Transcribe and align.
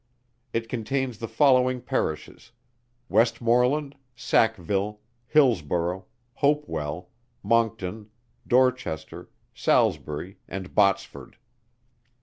It 0.51 0.67
contains 0.67 1.19
the 1.19 1.27
following 1.27 1.79
Parishes: 1.79 2.51
Westmorland, 3.07 3.93
Sackville, 4.15 4.99
Hillsborough, 5.27 6.05
Hopewell, 6.37 7.11
Moncton, 7.43 8.09
Dorchester, 8.47 9.29
Salisbury, 9.53 10.39
and 10.47 10.73
Botsford. 10.73 11.35